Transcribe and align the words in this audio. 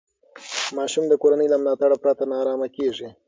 ماشوم 0.77 1.05
د 1.09 1.13
کورنۍ 1.21 1.47
له 1.51 1.57
ملاتړ 1.63 1.89
پرته 2.03 2.23
نارامه 2.31 2.67
کېږي. 2.75 3.07